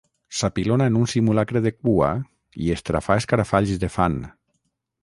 [0.37, 2.09] S'apilona en un simulacre de cua
[2.69, 4.19] i estrafà escarafalls de fan.